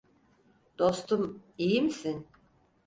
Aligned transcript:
Dostum, 0.77 1.41
iyi 1.57 1.81
misin? 1.81 2.27